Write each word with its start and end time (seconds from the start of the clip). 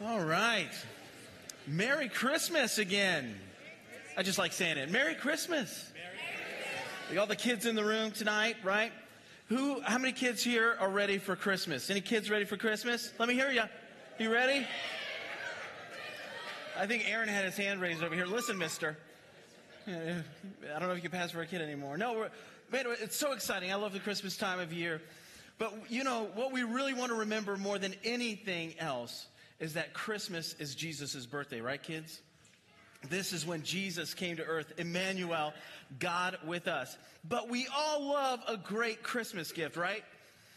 All 0.00 0.20
right. 0.20 0.70
Merry 1.66 2.08
Christmas 2.08 2.78
again. 2.78 3.34
I 4.16 4.22
just 4.22 4.38
like 4.38 4.52
saying 4.52 4.78
it. 4.78 4.92
Merry 4.92 5.16
Christmas. 5.16 5.90
All 7.18 7.26
the 7.26 7.34
kids 7.34 7.66
in 7.66 7.74
the 7.74 7.84
room 7.84 8.12
tonight, 8.12 8.54
right? 8.62 8.92
Who, 9.48 9.80
how 9.80 9.98
many 9.98 10.12
kids 10.12 10.44
here 10.44 10.76
are 10.78 10.88
ready 10.88 11.18
for 11.18 11.34
Christmas? 11.34 11.90
Any 11.90 12.00
kids 12.00 12.30
ready 12.30 12.44
for 12.44 12.56
Christmas? 12.56 13.12
Let 13.18 13.28
me 13.28 13.34
hear 13.34 13.50
you. 13.50 13.64
You 14.20 14.32
ready? 14.32 14.64
I 16.78 16.86
think 16.86 17.10
Aaron 17.10 17.28
had 17.28 17.44
his 17.44 17.56
hand 17.56 17.80
raised 17.80 18.04
over 18.04 18.14
here. 18.14 18.26
Listen, 18.26 18.56
mister. 18.56 18.96
I 19.88 20.22
don't 20.78 20.82
know 20.82 20.90
if 20.90 21.02
you 21.02 21.08
can 21.08 21.10
pass 21.10 21.32
for 21.32 21.40
a 21.40 21.46
kid 21.46 21.60
anymore. 21.60 21.98
No, 21.98 22.28
man, 22.70 22.84
it's 23.00 23.16
so 23.16 23.32
exciting. 23.32 23.72
I 23.72 23.74
love 23.74 23.92
the 23.92 23.98
Christmas 23.98 24.36
time 24.36 24.60
of 24.60 24.72
year. 24.72 25.02
But 25.58 25.90
you 25.90 26.04
know, 26.04 26.28
what 26.36 26.52
we 26.52 26.62
really 26.62 26.94
want 26.94 27.10
to 27.10 27.16
remember 27.16 27.56
more 27.56 27.80
than 27.80 27.96
anything 28.04 28.78
else 28.78 29.26
is 29.60 29.74
that 29.74 29.92
Christmas 29.92 30.54
is 30.58 30.74
Jesus' 30.74 31.26
birthday, 31.26 31.60
right, 31.60 31.82
kids? 31.82 32.20
This 33.08 33.32
is 33.32 33.46
when 33.46 33.62
Jesus 33.62 34.14
came 34.14 34.36
to 34.36 34.44
earth, 34.44 34.72
Emmanuel, 34.76 35.52
God 35.98 36.38
with 36.44 36.66
us. 36.66 36.96
But 37.28 37.48
we 37.48 37.68
all 37.74 38.08
love 38.08 38.40
a 38.48 38.56
great 38.56 39.02
Christmas 39.02 39.52
gift, 39.52 39.76
right? 39.76 40.02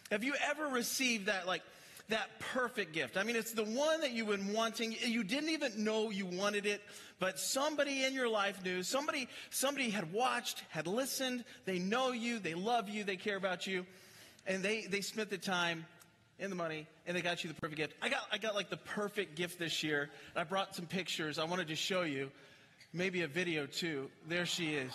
Have 0.10 0.24
you 0.24 0.34
ever 0.50 0.68
received 0.68 1.28
that, 1.28 1.46
like, 1.46 1.62
that 2.10 2.40
perfect 2.40 2.94
gift? 2.94 3.16
I 3.16 3.24
mean, 3.24 3.36
it's 3.36 3.54
the 3.54 3.64
one 3.64 4.02
that 4.02 4.12
you've 4.12 4.28
been 4.28 4.54
wanting. 4.54 4.96
You 5.06 5.24
didn't 5.24 5.50
even 5.50 5.84
know 5.84 6.10
you 6.10 6.26
wanted 6.26 6.66
it, 6.66 6.82
but 7.20 7.40
somebody 7.40 8.04
in 8.04 8.14
your 8.14 8.28
life 8.28 8.64
knew. 8.64 8.82
Somebody, 8.82 9.28
somebody 9.52 9.90
had 9.90 10.12
watched, 10.12 10.64
had 10.70 10.88
listened. 10.88 11.44
They 11.66 11.80
know 11.80 12.12
you. 12.12 12.40
They 12.40 12.56
love 12.56 12.90
you. 12.90 13.04
They 13.04 13.18
care 13.18 13.38
about 13.38 13.68
you. 13.68 13.86
And 14.48 14.64
they, 14.64 14.88
they 14.88 15.02
spent 15.02 15.30
the 15.30 15.38
time 15.38 15.86
and 16.42 16.52
the 16.52 16.56
money, 16.56 16.88
and 17.06 17.16
they 17.16 17.22
got 17.22 17.44
you 17.44 17.48
the 17.48 17.62
perfect 17.62 17.78
gift. 17.78 17.94
I 18.02 18.10
got, 18.10 18.22
I 18.32 18.40
got 18.40 18.56
like 18.56 18.70
the 18.70 18.78
perfect 18.78 19.36
gift 19.36 19.60
this 19.60 19.84
year. 19.84 20.10
I 20.36 20.44
brought 20.44 20.76
some 20.76 20.88
pictures. 20.88 21.38
I 21.38 21.44
wanted 21.44 21.68
to 21.68 21.76
show 21.76 22.02
you, 22.02 22.32
maybe 22.94 23.22
a 23.22 23.28
video 23.28 23.68
too. 23.68 24.10
There 24.28 24.48
she 24.48 24.74
is. 24.74 24.92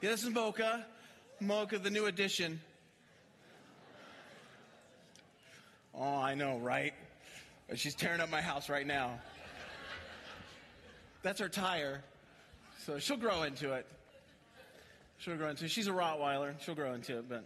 Yeah, 0.00 0.10
this 0.10 0.24
is 0.24 0.30
Mocha. 0.30 0.86
Mocha, 1.38 1.78
the 1.78 1.90
new 1.90 2.06
addition. 2.06 2.60
Oh, 5.94 6.18
I 6.18 6.34
know, 6.34 6.58
right? 6.58 6.94
She's 7.74 7.94
tearing 7.94 8.20
up 8.20 8.30
my 8.30 8.40
house 8.40 8.68
right 8.68 8.86
now. 8.86 9.18
That's 11.22 11.40
her 11.40 11.48
tire. 11.48 12.02
So 12.86 12.98
she'll 12.98 13.16
grow 13.16 13.42
into 13.42 13.72
it. 13.72 13.86
She'll 15.18 15.36
grow 15.36 15.50
into 15.50 15.64
it. 15.64 15.70
She's 15.70 15.88
a 15.88 15.92
Rottweiler. 15.92 16.54
She'll 16.60 16.74
grow 16.74 16.94
into 16.94 17.18
it, 17.18 17.28
but. 17.28 17.44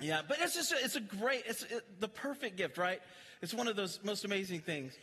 Yeah, 0.00 0.22
but 0.26 0.38
it's 0.40 0.54
just, 0.54 0.72
a, 0.72 0.76
it's 0.82 0.96
a 0.96 1.00
great, 1.00 1.44
it's 1.46 1.62
it, 1.64 2.00
the 2.00 2.08
perfect 2.08 2.56
gift, 2.56 2.78
right? 2.78 3.00
It's 3.42 3.54
one 3.54 3.68
of 3.68 3.76
those 3.76 4.00
most 4.02 4.24
amazing 4.24 4.60
things. 4.60 4.96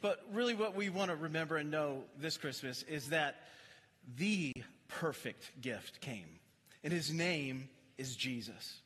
But 0.00 0.20
really, 0.32 0.54
what 0.54 0.74
we 0.74 0.90
want 0.90 1.10
to 1.10 1.16
remember 1.16 1.56
and 1.56 1.70
know 1.70 2.02
this 2.18 2.36
Christmas 2.36 2.82
is 2.84 3.08
that 3.08 3.36
the 4.18 4.52
perfect 4.88 5.60
gift 5.60 6.00
came. 6.00 6.26
And 6.82 6.92
his 6.92 7.12
name 7.12 7.68
is 7.96 8.14
Jesus. 8.14 8.80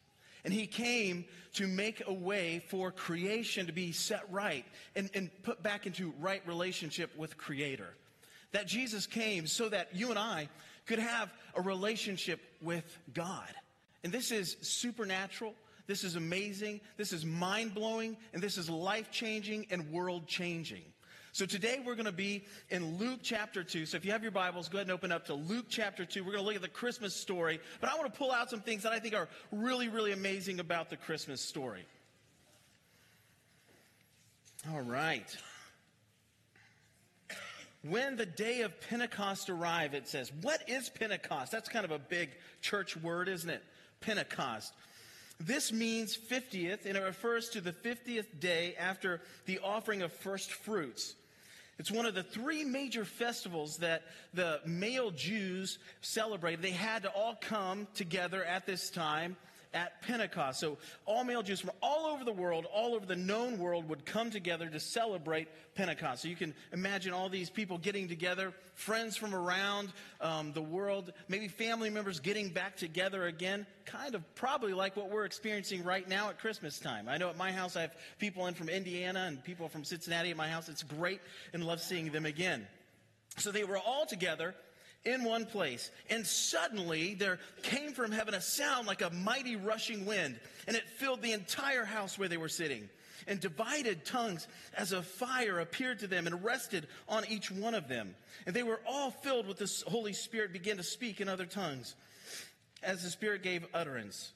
And 0.45 0.55
he 0.55 0.67
came 0.67 1.25
to 1.55 1.67
make 1.67 2.03
a 2.07 2.13
way 2.13 2.63
for 2.69 2.93
creation 2.93 3.67
to 3.67 3.73
be 3.73 3.93
set 3.93 4.23
right 4.31 4.65
and, 4.95 5.11
and 5.13 5.31
put 5.43 5.63
back 5.63 5.87
into 5.87 6.15
right 6.21 6.41
relationship 6.47 7.11
with 7.17 7.37
Creator. 7.37 7.89
That 8.53 8.67
Jesus 8.67 9.07
came 9.07 9.47
so 9.47 9.69
that 9.69 9.95
you 9.95 10.11
and 10.11 10.19
I 10.19 10.49
could 10.87 11.01
have 11.01 11.33
a 11.55 11.61
relationship 11.61 12.41
with 12.63 12.99
God. 13.13 13.49
And 14.05 14.13
this 14.13 14.31
is 14.31 14.57
supernatural. 14.61 15.55
This 15.87 16.05
is 16.05 16.17
amazing. 16.17 16.81
This 16.97 17.13
is 17.13 17.25
mind 17.25 17.75
blowing. 17.75 18.17
And 18.33 18.43
this 18.43 18.59
is 18.59 18.69
life 18.69 19.11
changing 19.11 19.67
and 19.71 19.91
world 19.91 20.27
changing. 20.27 20.83
So 21.33 21.47
today 21.47 21.81
we're 21.85 21.95
going 21.95 22.07
to 22.07 22.13
be 22.13 22.45
in 22.71 22.99
Luke 22.99 23.21
chapter 23.23 23.63
2. 23.63 23.87
So 23.87 23.97
if 23.97 24.05
you 24.05 24.13
have 24.13 24.23
your 24.23 24.33
Bibles, 24.33 24.69
go 24.69 24.79
ahead 24.79 24.89
and 24.89 24.95
open 24.95 25.13
up 25.13 25.27
to 25.27 25.35
Luke 25.35 25.67
chapter 25.69 26.05
2. 26.05 26.25
We're 26.25 26.33
going 26.33 26.43
to 26.43 26.47
look 26.47 26.57
at 26.57 26.63
the 26.63 26.69
Christmas 26.69 27.15
story. 27.15 27.61
But 27.81 27.91
I 27.91 27.97
want 27.97 28.13
to 28.13 28.19
pull 28.19 28.33
out 28.33 28.51
some 28.51 28.61
things 28.61 28.83
that 28.83 28.93
I 28.93 28.99
think 28.99 29.15
are 29.15 29.29
really, 29.53 29.89
really 29.89 30.13
amazing 30.13 30.59
about 30.59 30.91
the 30.91 30.97
Christmas 30.97 31.41
story. 31.41 31.85
All 34.73 34.81
right. 34.81 35.37
When 37.83 38.17
the 38.17 38.27
day 38.27 38.63
of 38.63 38.81
Pentecost 38.81 39.49
arrived, 39.49 39.95
it 39.95 40.09
says, 40.09 40.33
What 40.43 40.69
is 40.69 40.89
Pentecost? 40.89 41.53
That's 41.53 41.69
kind 41.69 41.85
of 41.85 41.93
a 41.93 41.99
big 41.99 42.31
church 42.61 42.97
word, 42.97 43.29
isn't 43.29 43.49
it? 43.49 43.63
Pentecost. 44.01 44.73
This 45.41 45.73
means 45.73 46.17
50th, 46.17 46.85
and 46.85 46.97
it 46.97 47.03
refers 47.03 47.49
to 47.51 47.61
the 47.61 47.73
50th 47.73 48.41
day 48.41 48.75
after 48.79 49.21
the 49.47 49.61
offering 49.61 50.03
of 50.03 50.13
first 50.13 50.53
fruits. 50.53 51.15
It's 51.79 51.93
one 51.93 52.07
of 52.07 52.15
the 52.15 52.25
three 52.25 52.65
major 52.65 53.05
festivals 53.05 53.77
that 53.79 54.03
the 54.35 54.61
male 54.67 55.13
Jews 55.13 55.79
celebrated. 56.01 56.61
They 56.61 56.73
had 56.73 57.05
to 57.05 57.11
all 57.11 57.37
come 57.41 57.87
together 57.95 58.45
at 58.45 58.67
this 58.67 58.91
time 58.91 59.37
at 59.75 60.01
Pentecost. 60.03 60.61
So 60.61 60.79
all 61.05 61.25
male 61.25 61.43
Jews 61.43 61.61
from 61.61 61.71
all 61.83 62.07
over 62.07 62.25
the 62.25 62.33
world, 62.33 62.67
all 62.73 62.95
over 62.95 63.07
the 63.07 63.17
known 63.17 63.59
world, 63.59 63.89
would 63.89 64.05
come 64.05 64.31
together 64.31 64.69
to 64.69 64.81
celebrate 64.81 65.49
Pentecost. 65.75 66.23
So 66.23 66.29
you 66.29 66.37
can 66.37 66.55
imagine 66.73 67.13
all 67.13 67.29
these 67.29 67.51
people 67.51 67.79
getting 67.79 68.09
together, 68.09 68.53
friends 68.75 69.17
from 69.17 69.35
around 69.35 69.93
um, 70.21 70.53
the 70.53 70.63
world, 70.63 71.13
maybe 71.29 71.49
family 71.49 71.91
members 71.91 72.21
getting 72.21 72.49
back 72.49 72.77
together 72.77 73.27
again, 73.27 73.67
kind 73.85 74.15
of 74.15 74.35
probably 74.35 74.73
like 74.73 74.97
what 74.97 75.11
we're 75.11 75.25
experiencing 75.25 75.85
right 75.85 76.09
now 76.09 76.29
at 76.31 76.39
Christmas 76.39 76.79
time. 76.79 77.09
I 77.09 77.19
know 77.19 77.29
at 77.29 77.37
my 77.37 77.53
house 77.53 77.77
I 77.77 77.83
have 77.83 77.97
people 78.19 78.47
in 78.47 78.55
from 78.55 78.69
Indiana 78.69 79.27
and 79.29 79.43
people 79.43 79.69
from 79.69 79.85
Cincinnati 79.85 80.31
at 80.31 80.37
my 80.37 80.49
house. 80.49 80.69
It's 80.69 80.83
great 80.83 81.21
and 81.53 81.65
love 81.65 81.81
seeing 81.81 82.11
them 82.11 82.27
again. 82.27 82.67
So 83.37 83.53
they 83.53 83.65
were 83.65 83.79
all 83.79 84.07
together 84.07 84.55
in 85.05 85.25
one 85.25 85.47
place. 85.47 85.91
And 86.11 86.27
suddenly 86.27 87.15
there 87.15 87.39
came 87.63 87.93
from 87.93 88.13
heaven 88.13 88.35
a 88.35 88.41
sound 88.41 88.87
like 88.87 89.03
a 89.03 89.11
mighty 89.11 89.57
rushing 89.57 90.07
wind, 90.07 90.39
and 90.67 90.77
it 90.77 90.89
filled 90.89 91.23
the 91.23 91.33
entire 91.33 91.85
house 91.85 92.19
where 92.19 92.29
they 92.29 92.37
were 92.37 92.49
sitting. 92.49 92.89
And 93.27 93.41
divided 93.41 94.07
tongues 94.07 94.49
as 94.75 94.93
a 94.93 95.03
fire 95.03 95.61
appeared 95.61 95.99
to 95.99 96.07
them 96.07 96.27
and 96.27 96.43
rested 96.43 96.87
on 97.09 97.27
each 97.29 97.51
one 97.51 97.75
of 97.75 97.87
them. 97.89 98.15
And 98.47 98.57
they 98.57 98.63
were 98.63 98.81
all 98.87 99.11
filled 99.11 99.47
with 99.47 99.59
the 99.59 99.91
Holy 99.91 100.15
Spirit, 100.15 100.53
began 100.53 100.79
to 100.79 100.83
speak 100.83 101.21
in 101.21 101.29
other 101.29 101.45
tongues 101.45 101.95
as 102.83 103.03
the 103.03 103.11
Spirit 103.11 103.43
gave 103.43 103.67
utterance. 103.75 104.33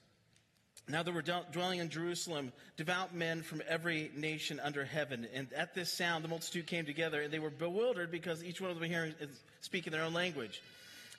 Now 0.88 1.02
there 1.02 1.14
were 1.14 1.22
dwelling 1.22 1.78
in 1.78 1.88
Jerusalem 1.88 2.52
devout 2.76 3.14
men 3.14 3.42
from 3.42 3.62
every 3.68 4.10
nation 4.16 4.60
under 4.60 4.84
heaven. 4.84 5.28
And 5.32 5.52
at 5.52 5.74
this 5.74 5.92
sound, 5.92 6.24
the 6.24 6.28
multitude 6.28 6.66
came 6.66 6.84
together, 6.84 7.22
and 7.22 7.32
they 7.32 7.38
were 7.38 7.50
bewildered 7.50 8.10
because 8.10 8.42
each 8.42 8.60
one 8.60 8.70
of 8.70 8.78
them 8.78 8.88
hearing 8.88 9.14
speaking 9.60 9.92
their 9.92 10.02
own 10.02 10.12
language. 10.12 10.60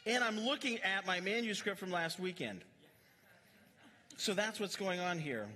And 0.06 0.24
I'm 0.24 0.38
looking 0.40 0.79
at 0.79 1.06
my 1.06 1.22
manuscript 1.22 1.79
from 1.79 1.91
last 1.91 2.19
weekend. 2.19 2.62
So 4.18 4.34
that's 4.34 4.59
what's 4.59 4.75
going 4.75 5.00
on 5.00 5.18
here. 5.18 5.47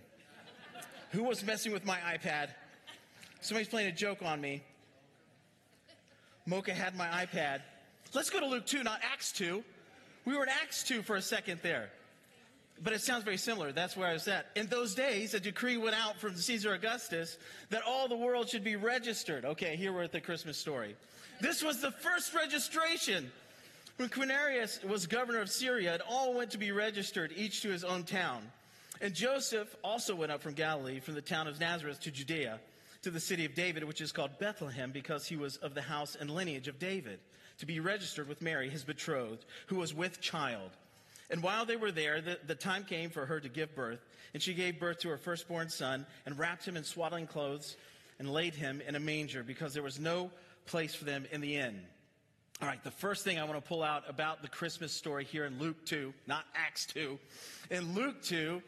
Who 1.11 1.23
was 1.23 1.45
messing 1.45 1.73
with 1.73 1.85
my 1.85 1.97
iPad? 1.97 2.49
Somebody's 3.41 3.67
playing 3.67 3.89
a 3.89 3.91
joke 3.91 4.21
on 4.23 4.39
me. 4.41 4.63
Mocha 6.45 6.73
had 6.73 6.95
my 6.95 7.07
iPad. 7.07 7.61
Let's 8.13 8.29
go 8.29 8.39
to 8.39 8.45
Luke 8.45 8.65
2, 8.65 8.83
not 8.83 9.01
Acts 9.03 9.33
2. 9.33 9.63
We 10.25 10.35
were 10.35 10.43
in 10.43 10.49
Acts 10.49 10.83
2 10.83 11.01
for 11.01 11.17
a 11.17 11.21
second 11.21 11.59
there. 11.61 11.89
But 12.83 12.93
it 12.93 13.01
sounds 13.01 13.23
very 13.23 13.37
similar. 13.37 13.71
That's 13.71 13.97
where 13.97 14.07
I 14.07 14.13
was 14.13 14.27
at. 14.27 14.47
In 14.55 14.67
those 14.67 14.93
days, 14.93 15.33
a 15.33 15.39
decree 15.39 15.77
went 15.77 15.95
out 15.95 16.17
from 16.19 16.35
Caesar 16.35 16.73
Augustus 16.73 17.37
that 17.69 17.81
all 17.87 18.07
the 18.07 18.15
world 18.15 18.49
should 18.49 18.63
be 18.63 18.75
registered. 18.75 19.45
Okay, 19.45 19.75
here 19.75 19.91
we're 19.91 20.03
at 20.03 20.11
the 20.11 20.21
Christmas 20.21 20.57
story. 20.57 20.95
This 21.41 21.63
was 21.63 21.81
the 21.81 21.91
first 21.91 22.33
registration. 22.35 23.31
When 23.97 24.09
Quirinius 24.09 24.83
was 24.83 25.07
governor 25.07 25.41
of 25.41 25.49
Syria, 25.49 25.95
it 25.95 26.01
all 26.07 26.35
went 26.35 26.51
to 26.51 26.59
be 26.59 26.71
registered, 26.71 27.33
each 27.35 27.61
to 27.63 27.69
his 27.69 27.83
own 27.83 28.03
town. 28.03 28.43
And 29.01 29.13
Joseph 29.13 29.75
also 29.83 30.15
went 30.15 30.31
up 30.31 30.41
from 30.41 30.53
Galilee, 30.53 30.99
from 30.99 31.15
the 31.15 31.21
town 31.21 31.47
of 31.47 31.59
Nazareth 31.59 31.99
to 32.01 32.11
Judea, 32.11 32.59
to 33.01 33.11
the 33.11 33.19
city 33.19 33.45
of 33.45 33.55
David, 33.55 33.83
which 33.83 34.01
is 34.01 34.11
called 34.11 34.37
Bethlehem, 34.39 34.91
because 34.91 35.25
he 35.25 35.35
was 35.35 35.57
of 35.57 35.73
the 35.73 35.81
house 35.81 36.15
and 36.19 36.29
lineage 36.29 36.67
of 36.67 36.77
David, 36.77 37.19
to 37.57 37.65
be 37.65 37.79
registered 37.79 38.27
with 38.27 38.41
Mary, 38.41 38.69
his 38.69 38.83
betrothed, 38.83 39.45
who 39.67 39.77
was 39.77 39.95
with 39.95 40.21
child. 40.21 40.69
And 41.29 41.43
while 41.43 41.65
they 41.65 41.75
were 41.75 41.91
there, 41.91 42.21
the, 42.21 42.39
the, 42.45 42.55
time 42.55 42.85
came 42.85 43.09
for 43.09 43.25
her 43.25 43.39
to 43.39 43.49
give 43.49 43.75
birth. 43.75 43.99
And 44.33 44.41
she 44.41 44.53
gave 44.53 44.79
birth 44.79 44.99
to 44.99 45.09
her 45.09 45.17
firstborn 45.17 45.69
son 45.69 46.05
and 46.25 46.39
wrapped 46.39 46.65
him 46.65 46.77
in 46.77 46.83
swaddling 46.83 47.27
clothes 47.27 47.75
and 48.19 48.31
laid 48.31 48.55
him 48.55 48.81
in 48.87 48.95
a 48.95 48.99
manger 48.99 49.43
because 49.43 49.73
there 49.73 49.83
was 49.83 49.99
no 49.99 50.31
place 50.65 50.95
for 50.95 51.05
them 51.05 51.25
in 51.31 51.41
the 51.41 51.57
inn. 51.57 51.81
All 52.61 52.67
right, 52.67 52.83
the 52.83 52.91
first 52.91 53.23
thing 53.23 53.37
I 53.37 53.43
want 53.43 53.63
to 53.63 53.67
pull 53.67 53.83
out 53.83 54.03
about 54.09 54.41
the 54.41 54.47
Christmas 54.47 54.91
story 54.91 55.25
here 55.25 55.45
in 55.45 55.59
Luke 55.59 55.85
2, 55.85 56.13
not 56.25 56.45
Acts 56.55 56.87
2, 56.87 57.19
in 57.69 57.93
Luke 57.93 58.21
2 58.23 58.61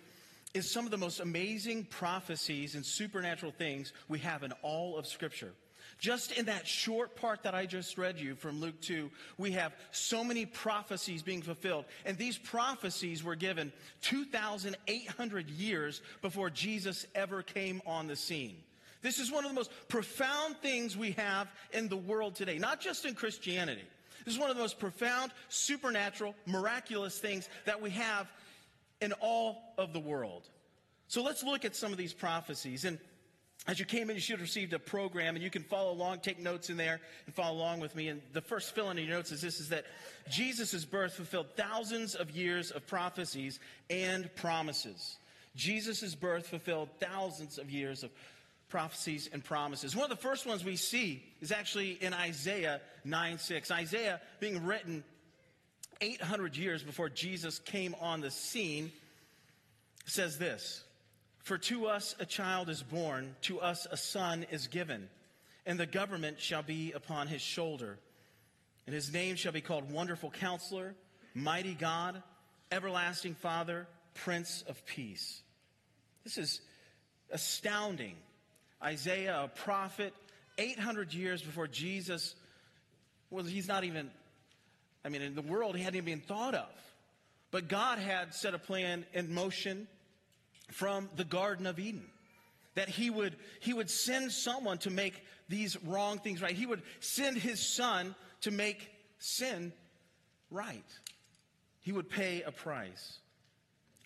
is 0.54 0.72
some 0.72 0.86
of 0.86 0.92
the 0.92 0.98
most 0.98 1.20
amazing 1.20 1.86
prophecies 1.86 2.76
and 2.76 2.86
supernatural 2.86 3.52
things 3.52 3.94
we 4.08 4.20
have 4.20 4.44
in 4.44 4.52
all 4.62 4.98
of 4.98 5.08
Scripture. 5.08 5.54
Just 6.00 6.32
in 6.32 6.46
that 6.46 6.66
short 6.66 7.18
part 7.18 7.44
that 7.44 7.54
I 7.54 7.66
just 7.66 7.98
read 7.98 8.20
you 8.20 8.34
from 8.36 8.62
Luke 8.62 8.80
2, 8.82 9.12
we 9.38 9.52
have 9.52 9.76
so 9.92 10.24
many 10.24 10.46
prophecies 10.46 11.22
being 11.22 11.42
fulfilled. 11.42 11.86
And 12.06 12.18
these 12.18 12.38
prophecies 12.38 13.22
were 13.22 13.36
given 13.36 13.74
2,800 14.04 15.50
years 15.50 16.02
before 16.22 16.50
Jesus 16.50 17.06
ever 17.16 17.44
came 17.44 17.82
on 17.86 18.08
the 18.08 18.16
scene. 18.16 18.56
This 19.02 19.20
is 19.20 19.30
one 19.30 19.44
of 19.44 19.52
the 19.52 19.56
most 19.56 19.72
profound 19.90 20.58
things 20.58 20.96
we 20.96 21.12
have 21.12 21.50
in 21.74 21.90
the 21.90 21.98
world 21.98 22.36
today, 22.36 22.58
not 22.58 22.80
just 22.80 23.06
in 23.06 23.14
Christianity. 23.14 23.84
This 24.24 24.34
is 24.34 24.40
one 24.40 24.50
of 24.50 24.56
the 24.56 24.62
most 24.62 24.80
profound, 24.80 25.32
supernatural, 25.50 26.34
miraculous 26.46 27.18
things 27.18 27.50
that 27.66 27.82
we 27.82 27.90
have 27.92 28.32
in 29.02 29.12
all 29.20 29.74
of 29.78 29.92
the 29.92 30.00
world. 30.00 30.48
So 31.08 31.24
let's 31.24 31.44
look 31.44 31.66
at 31.66 31.76
some 31.76 31.92
of 31.92 31.98
these 31.98 32.14
prophecies. 32.14 32.86
And 32.86 33.00
as 33.70 33.80
you 33.80 33.86
came 33.86 34.10
in, 34.10 34.16
you 34.16 34.22
should 34.22 34.40
have 34.40 34.42
received 34.42 34.74
a 34.74 34.80
program, 34.80 35.36
and 35.36 35.44
you 35.44 35.52
can 35.52 35.62
follow 35.62 35.92
along, 35.92 36.22
take 36.22 36.40
notes 36.40 36.72
in 36.72 36.78
there, 36.78 37.00
and 37.28 37.36
follow 37.36 37.56
along 37.56 37.80
with 37.80 37.96
me. 37.96 38.08
And 38.08 38.20
the 38.34 38.42
first 38.42 38.74
fill 38.74 38.90
in 38.90 38.98
your 38.98 39.08
notes 39.08 39.32
is 39.32 39.42
this: 39.42 39.60
is 39.60 39.70
that 39.70 39.86
Jesus' 40.28 40.86
birth 40.86 41.14
fulfilled 41.14 41.46
thousands 41.56 42.16
of 42.16 42.32
years 42.32 42.72
of 42.72 42.88
prophecies 42.88 43.60
and 43.90 44.34
promises. 44.36 45.18
Jesus' 45.56 46.16
birth 46.16 46.48
fulfilled 46.48 46.90
thousands 47.00 47.60
of 47.60 47.70
years 47.70 48.04
of 48.04 48.10
prophecies 48.70 49.30
and 49.32 49.44
promises. 49.44 49.96
One 49.96 50.10
of 50.10 50.18
the 50.18 50.28
first 50.28 50.48
ones 50.48 50.66
we 50.66 50.76
see 50.76 51.24
is 51.40 51.52
actually 51.52 51.92
in 51.92 52.12
Isaiah 52.12 52.82
9 53.06 53.38
6. 53.38 53.70
Isaiah 53.70 54.20
being 54.40 54.66
written 54.66 55.04
800 56.02 56.58
years 56.58 56.82
before 56.82 57.10
Jesus 57.10 57.60
came 57.60 57.96
on 58.02 58.22
the 58.22 58.32
scene 58.32 58.92
says 60.06 60.40
this 60.40 60.84
For 61.44 61.58
to 61.58 61.88
us 61.88 62.16
a 62.20 62.26
child 62.26 62.70
is 62.70 62.84
born, 62.84 63.36
to 63.44 63.60
us 63.60 63.88
a 63.90 63.98
son 63.98 64.46
is 64.52 64.68
given, 64.68 65.10
and 65.66 65.80
the 65.80 65.86
government 65.86 66.40
shall 66.40 66.64
be 66.64 66.92
upon 66.92 67.28
his 67.28 67.42
shoulder. 67.42 67.98
And 68.86 68.94
his 68.94 69.14
name 69.14 69.36
shall 69.36 69.52
be 69.52 69.62
called 69.62 69.92
Wonderful 69.92 70.32
Counselor, 70.32 70.96
Mighty 71.34 71.74
God, 71.74 72.22
Everlasting 72.72 73.36
Father, 73.36 73.88
Prince 74.16 74.64
of 74.68 74.84
Peace. 74.86 75.42
This 76.24 76.38
is 76.38 76.62
astounding. 77.32 78.16
Isaiah, 78.84 79.44
a 79.44 79.48
prophet, 79.48 80.14
800 80.58 81.14
years 81.14 81.42
before 81.42 81.68
Jesus, 81.68 82.36
well, 83.30 83.44
he's 83.44 83.68
not 83.68 83.84
even, 83.84 84.10
I 85.06 85.10
mean, 85.10 85.22
in 85.22 85.36
the 85.36 85.42
world, 85.42 85.76
he 85.76 85.84
hadn't 85.84 85.98
even 85.98 86.20
been 86.20 86.28
thought 86.28 86.56
of. 86.56 86.70
But 87.52 87.68
God 87.68 88.00
had 88.00 88.34
set 88.34 88.54
a 88.54 88.60
plan 88.60 89.06
in 89.14 89.34
motion 89.34 89.88
from 90.72 91.10
the 91.16 91.26
Garden 91.26 91.68
of 91.68 91.80
Eden 91.80 92.10
that 92.76 92.90
he 92.90 93.10
would, 93.10 93.36
he 93.60 93.74
would 93.74 93.90
send 93.90 94.32
someone 94.32 94.78
to 94.80 94.90
make 94.90 95.26
these 95.50 95.82
wrong 95.84 96.20
things 96.20 96.42
right. 96.42 96.56
He 96.56 96.66
would 96.66 96.82
send 97.00 97.38
his 97.38 97.60
son 97.60 98.16
to 98.42 98.52
make 98.52 98.90
sin 99.18 99.74
right. 100.52 100.86
He 101.82 101.92
would 101.92 102.10
pay 102.10 102.42
a 102.44 102.52
price. 102.52 103.20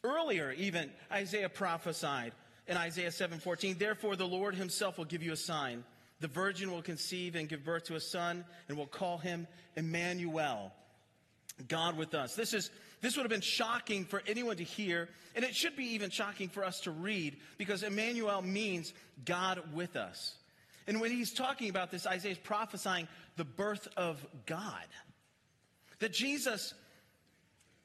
Earlier, 0.04 0.52
even, 0.52 0.92
Isaiah 1.12 1.50
prophesied 1.50 2.34
in 2.68 2.78
Isaiah 2.78 3.12
7:14, 3.12 3.78
"Therefore 3.78 4.16
the 4.16 4.28
Lord 4.28 4.56
himself 4.56 4.98
will 4.98 5.06
give 5.06 5.22
you 5.22 5.34
a 5.34 5.38
sign. 5.38 5.84
The 6.20 6.28
virgin 6.28 6.72
will 6.72 6.82
conceive 6.82 7.36
and 7.36 7.50
give 7.50 7.64
birth 7.64 7.84
to 7.86 7.96
a 7.96 8.02
son 8.02 8.46
and 8.68 8.78
will 8.78 8.88
call 8.88 9.18
him 9.18 9.48
Emmanuel, 9.76 10.74
God 11.68 11.98
with 11.98 12.14
us." 12.14 12.36
This 12.36 12.54
is 12.54 12.72
this 13.04 13.18
would 13.18 13.24
have 13.24 13.30
been 13.30 13.42
shocking 13.42 14.06
for 14.06 14.24
anyone 14.26 14.56
to 14.56 14.64
hear, 14.64 15.10
and 15.36 15.44
it 15.44 15.54
should 15.54 15.76
be 15.76 15.94
even 15.94 16.10
shocking 16.10 16.48
for 16.48 16.64
us 16.64 16.80
to 16.82 16.92
read 16.92 17.36
because 17.58 17.84
Emmanuel 17.84 18.42
means 18.42 18.94
God 19.26 19.62
with 19.74 19.98
us. 19.98 20.38
And 20.88 21.02
when 21.02 21.12
he's 21.12 21.34
talking 21.34 21.70
about 21.70 21.92
this, 21.92 22.08
Isaiah 22.08 22.32
is 22.32 22.38
prophesying 22.38 23.10
the 23.36 23.44
birth 23.44 23.90
of 23.98 24.26
God. 24.46 24.86
That 26.00 26.14
Jesus 26.14 26.74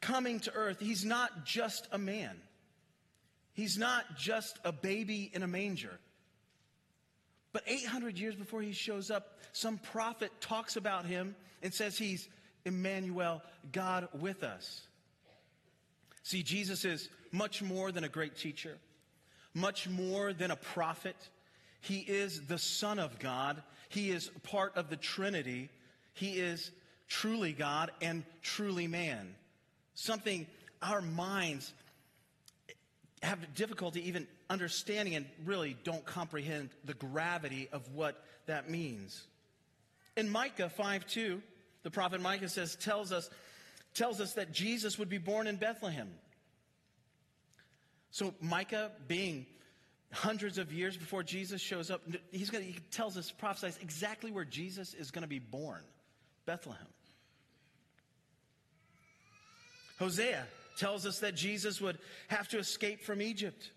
coming 0.00 0.38
to 0.38 0.54
earth, 0.54 0.78
he's 0.78 1.04
not 1.04 1.44
just 1.44 1.88
a 1.90 1.98
man. 1.98 2.36
He's 3.54 3.76
not 3.76 4.04
just 4.16 4.60
a 4.64 4.70
baby 4.70 5.32
in 5.34 5.42
a 5.42 5.48
manger. 5.48 5.98
But 7.52 7.64
800 7.66 8.16
years 8.16 8.36
before 8.36 8.62
he 8.62 8.70
shows 8.70 9.10
up, 9.10 9.40
some 9.52 9.78
prophet 9.78 10.30
talks 10.40 10.76
about 10.76 11.06
him 11.06 11.34
and 11.60 11.74
says 11.74 11.98
he's 11.98 12.28
Emmanuel, 12.64 13.42
God 13.72 14.06
with 14.20 14.44
us. 14.44 14.87
See, 16.28 16.42
Jesus 16.42 16.84
is 16.84 17.08
much 17.32 17.62
more 17.62 17.90
than 17.90 18.04
a 18.04 18.08
great 18.10 18.36
teacher, 18.36 18.76
much 19.54 19.88
more 19.88 20.34
than 20.34 20.50
a 20.50 20.56
prophet. 20.56 21.16
He 21.80 22.00
is 22.00 22.42
the 22.48 22.58
Son 22.58 22.98
of 22.98 23.18
God. 23.18 23.62
He 23.88 24.10
is 24.10 24.28
part 24.42 24.76
of 24.76 24.90
the 24.90 24.96
Trinity. 24.96 25.70
He 26.12 26.32
is 26.32 26.70
truly 27.08 27.54
God 27.54 27.92
and 28.02 28.24
truly 28.42 28.86
man. 28.86 29.36
Something 29.94 30.46
our 30.82 31.00
minds 31.00 31.72
have 33.22 33.54
difficulty 33.54 34.06
even 34.06 34.26
understanding 34.50 35.14
and 35.14 35.24
really 35.46 35.78
don't 35.82 36.04
comprehend 36.04 36.68
the 36.84 36.92
gravity 36.92 37.70
of 37.72 37.90
what 37.94 38.22
that 38.44 38.68
means. 38.68 39.22
In 40.14 40.28
Micah 40.28 40.68
5 40.68 41.06
2, 41.06 41.40
the 41.84 41.90
prophet 41.90 42.20
Micah 42.20 42.50
says, 42.50 42.76
tells 42.76 43.12
us, 43.12 43.30
tells 43.94 44.20
us 44.20 44.34
that 44.34 44.52
Jesus 44.52 44.98
would 44.98 45.08
be 45.08 45.18
born 45.18 45.46
in 45.46 45.56
Bethlehem. 45.56 46.08
So 48.10 48.34
Micah, 48.40 48.92
being 49.06 49.46
hundreds 50.12 50.58
of 50.58 50.72
years 50.72 50.96
before 50.96 51.22
Jesus 51.22 51.60
shows 51.60 51.90
up, 51.90 52.02
he's 52.30 52.50
gonna, 52.50 52.64
he 52.64 52.78
tells 52.90 53.16
us, 53.16 53.30
prophesies 53.30 53.78
exactly 53.82 54.30
where 54.30 54.44
Jesus 54.44 54.94
is 54.94 55.10
going 55.10 55.22
to 55.22 55.28
be 55.28 55.38
born 55.38 55.82
Bethlehem. 56.46 56.86
Hosea 59.98 60.46
tells 60.78 61.04
us 61.06 61.18
that 61.18 61.34
Jesus 61.34 61.80
would 61.80 61.98
have 62.28 62.48
to 62.48 62.58
escape 62.58 63.02
from 63.02 63.20
Egypt, 63.20 63.70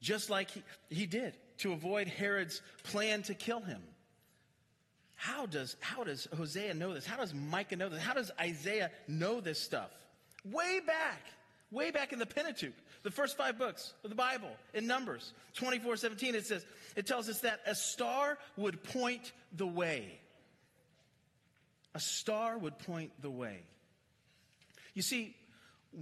just 0.00 0.30
like 0.30 0.50
he, 0.50 0.62
he 0.90 1.06
did 1.06 1.34
to 1.58 1.72
avoid 1.72 2.08
Herod's 2.08 2.62
plan 2.82 3.22
to 3.22 3.34
kill 3.34 3.60
him. 3.60 3.82
How 5.24 5.46
does, 5.46 5.74
how 5.80 6.04
does 6.04 6.28
Hosea 6.36 6.74
know 6.74 6.92
this? 6.92 7.06
How 7.06 7.16
does 7.16 7.32
Micah 7.32 7.76
know 7.76 7.88
this? 7.88 8.02
How 8.02 8.12
does 8.12 8.30
Isaiah 8.38 8.90
know 9.08 9.40
this 9.40 9.58
stuff? 9.58 9.88
Way 10.44 10.80
back, 10.86 11.22
way 11.70 11.90
back 11.90 12.12
in 12.12 12.18
the 12.18 12.26
Pentateuch, 12.26 12.74
the 13.04 13.10
first 13.10 13.34
five 13.34 13.56
books 13.56 13.94
of 14.04 14.10
the 14.10 14.16
Bible, 14.16 14.50
in 14.74 14.86
Numbers 14.86 15.32
24 15.54 15.96
17, 15.96 16.34
it 16.34 16.44
says, 16.44 16.66
it 16.94 17.06
tells 17.06 17.30
us 17.30 17.40
that 17.40 17.60
a 17.64 17.74
star 17.74 18.36
would 18.58 18.84
point 18.84 19.32
the 19.56 19.66
way. 19.66 20.20
A 21.94 22.00
star 22.00 22.58
would 22.58 22.78
point 22.80 23.10
the 23.22 23.30
way. 23.30 23.62
You 24.92 25.00
see, 25.00 25.34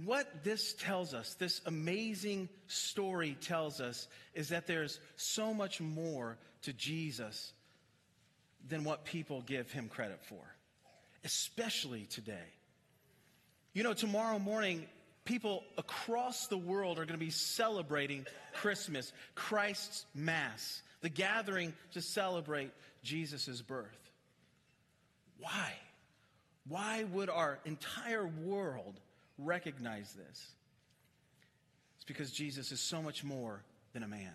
what 0.03 0.43
this 0.43 0.73
tells 0.73 1.13
us, 1.13 1.35
this 1.35 1.61
amazing 1.65 2.49
story 2.67 3.37
tells 3.39 3.79
us, 3.79 4.09
is 4.33 4.49
that 4.49 4.67
there's 4.67 4.99
so 5.15 5.53
much 5.53 5.79
more 5.79 6.37
to 6.63 6.73
Jesus 6.73 7.53
than 8.67 8.83
what 8.83 9.05
people 9.05 9.41
give 9.41 9.71
him 9.71 9.89
credit 9.89 10.19
for, 10.23 10.41
especially 11.23 12.05
today. 12.05 12.47
You 13.73 13.83
know, 13.83 13.93
tomorrow 13.93 14.39
morning, 14.39 14.85
people 15.25 15.63
across 15.77 16.47
the 16.47 16.57
world 16.57 16.99
are 16.99 17.05
going 17.05 17.19
to 17.19 17.25
be 17.25 17.31
celebrating 17.31 18.25
Christmas, 18.53 19.11
Christ's 19.35 20.05
Mass, 20.13 20.81
the 21.01 21.09
gathering 21.09 21.73
to 21.93 22.01
celebrate 22.01 22.71
Jesus' 23.03 23.61
birth. 23.61 24.11
Why? 25.39 25.73
Why 26.67 27.03
would 27.03 27.29
our 27.29 27.59
entire 27.65 28.27
world 28.27 28.99
recognize 29.37 30.13
this? 30.13 30.51
It's 31.97 32.05
because 32.05 32.31
Jesus 32.31 32.71
is 32.71 32.79
so 32.79 33.01
much 33.01 33.23
more 33.23 33.61
than 33.93 34.03
a 34.03 34.07
man. 34.07 34.33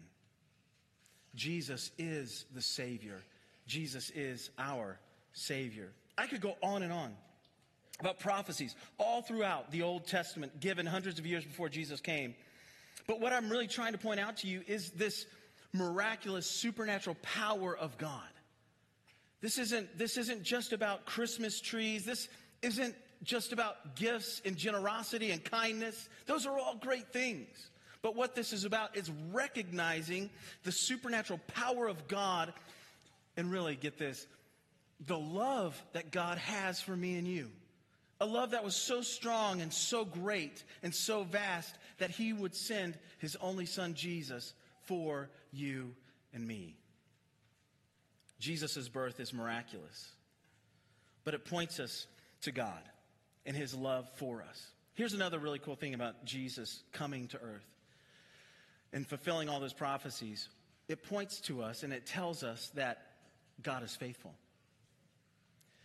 Jesus 1.35 1.91
is 1.99 2.45
the 2.55 2.63
Savior. 2.63 3.23
Jesus 3.69 4.11
is 4.11 4.51
our 4.59 4.99
Savior. 5.33 5.91
I 6.17 6.27
could 6.27 6.41
go 6.41 6.57
on 6.63 6.83
and 6.83 6.93
on 6.93 7.15
about 8.01 8.19
prophecies 8.19 8.75
all 8.99 9.23
throughout 9.23 9.71
the 9.71 9.83
Old 9.83 10.07
Testament 10.07 10.59
given 10.61 10.87
hundreds 10.87 11.19
of 11.19 11.27
years 11.27 11.45
before 11.45 11.69
Jesus 11.69 12.01
came. 12.01 12.35
But 13.07 13.21
what 13.21 13.33
I'm 13.33 13.51
really 13.51 13.67
trying 13.67 13.93
to 13.93 13.99
point 13.99 14.19
out 14.19 14.39
to 14.39 14.49
you 14.49 14.63
is 14.67 14.91
this 14.93 15.27
miraculous 15.73 16.47
supernatural 16.47 17.17
power 17.23 17.77
of 17.77 17.97
God. 17.99 18.23
This 19.41 19.59
isn't, 19.59 19.97
this 19.97 20.17
isn't 20.17 20.43
just 20.43 20.73
about 20.73 21.07
Christmas 21.07 21.61
trees. 21.61 22.05
This 22.05 22.29
isn't 22.63 22.95
just 23.23 23.53
about 23.53 23.97
gifts 23.97 24.41
and 24.45 24.57
generosity 24.57 25.31
and 25.31 25.45
kindness. 25.45 26.09
Those 26.27 26.47
are 26.47 26.59
all 26.59 26.77
great 26.77 27.13
things. 27.13 27.71
But 28.01 28.15
what 28.15 28.35
this 28.35 28.53
is 28.53 28.65
about 28.65 28.97
is 28.97 29.11
recognizing 29.33 30.31
the 30.65 30.73
supernatural 30.73 31.41
power 31.49 31.89
of 31.89 32.07
God 32.09 32.53
and 33.39 33.51
really 33.51 33.77
get 33.77 33.97
this 33.97 34.27
the 35.07 35.19
love 35.19 35.81
that 35.93 36.11
God 36.11 36.39
has 36.39 36.81
for 36.81 36.95
me 36.95 37.17
and 37.17 37.27
you. 37.27 37.49
A 38.21 38.27
love 38.27 38.51
that 38.51 38.65
was 38.65 38.75
so 38.75 39.01
strong 39.01 39.61
and 39.61 39.73
so 39.73 40.05
great 40.05 40.65
and 40.83 40.93
so 40.93 41.23
vast 41.23 41.73
that 41.99 42.11
he 42.11 42.33
would 42.33 42.55
send 42.55 42.99
his 43.19 43.37
only 43.41 43.65
son 43.65 43.95
Jesus 43.95 44.55
for 44.83 45.31
you 45.53 45.95
and 46.35 46.45
me. 46.45 46.75
Jesus' 48.41 48.89
birth 48.89 49.21
is 49.21 49.33
miraculous, 49.33 50.11
but 51.23 51.35
it 51.35 51.45
points 51.45 51.79
us 51.79 52.09
to 52.41 52.51
God 52.51 52.83
and 53.47 53.57
his 53.57 53.73
love 53.73 54.09
for 54.17 54.43
us. 54.43 54.67
Here's 54.95 55.15
another 55.15 55.39
really 55.39 55.61
cool 55.61 55.77
thing 55.77 55.95
about 55.95 56.25
Jesus 56.25 56.83
coming 56.93 57.29
to 57.29 57.37
earth 57.37 57.67
and 58.93 59.07
fulfilling 59.07 59.49
all 59.49 59.61
those 59.61 59.73
prophecies. 59.73 60.49
it 60.89 61.05
points 61.05 61.41
to 61.43 61.63
us 61.63 61.85
and 61.85 61.93
it 61.93 62.05
tells 62.05 62.43
us 62.43 62.73
that 62.75 63.08
God 63.63 63.83
is 63.83 63.95
faithful. 63.95 64.35